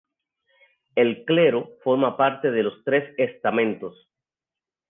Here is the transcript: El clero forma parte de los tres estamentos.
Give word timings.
El 0.95 1.25
clero 1.25 1.77
forma 1.83 2.17
parte 2.17 2.49
de 2.49 2.63
los 2.63 2.83
tres 2.83 3.13
estamentos. 3.19 4.09